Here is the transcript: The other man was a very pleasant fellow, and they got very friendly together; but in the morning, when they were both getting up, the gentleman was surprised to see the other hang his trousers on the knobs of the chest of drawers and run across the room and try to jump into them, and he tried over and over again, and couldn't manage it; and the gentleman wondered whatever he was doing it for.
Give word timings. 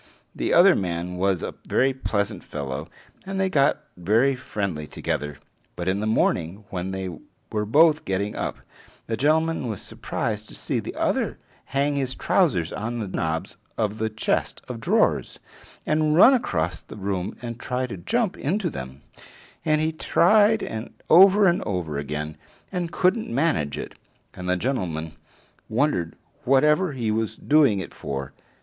The 0.33 0.51
other 0.51 0.75
man 0.75 1.17
was 1.17 1.43
a 1.43 1.53
very 1.69 1.93
pleasant 1.93 2.43
fellow, 2.43 2.87
and 3.23 3.39
they 3.39 3.51
got 3.51 3.83
very 3.95 4.35
friendly 4.35 4.87
together; 4.87 5.37
but 5.75 5.87
in 5.87 5.99
the 5.99 6.07
morning, 6.07 6.65
when 6.71 6.89
they 6.89 7.11
were 7.51 7.67
both 7.67 8.03
getting 8.03 8.35
up, 8.35 8.57
the 9.05 9.15
gentleman 9.15 9.67
was 9.67 9.79
surprised 9.79 10.49
to 10.49 10.55
see 10.55 10.79
the 10.79 10.95
other 10.95 11.37
hang 11.65 11.93
his 11.93 12.15
trousers 12.15 12.73
on 12.73 12.97
the 12.97 13.07
knobs 13.07 13.57
of 13.77 13.99
the 13.99 14.09
chest 14.09 14.63
of 14.67 14.79
drawers 14.79 15.37
and 15.85 16.15
run 16.15 16.33
across 16.33 16.81
the 16.81 16.97
room 16.97 17.37
and 17.39 17.59
try 17.59 17.85
to 17.85 17.95
jump 17.97 18.35
into 18.39 18.71
them, 18.71 19.03
and 19.63 19.81
he 19.81 19.91
tried 19.91 20.63
over 21.11 21.45
and 21.47 21.61
over 21.61 21.99
again, 21.99 22.37
and 22.71 22.91
couldn't 22.91 23.29
manage 23.29 23.77
it; 23.77 23.93
and 24.33 24.49
the 24.49 24.57
gentleman 24.57 25.11
wondered 25.69 26.15
whatever 26.43 26.93
he 26.93 27.11
was 27.11 27.35
doing 27.35 27.79
it 27.79 27.93
for. 27.93 28.33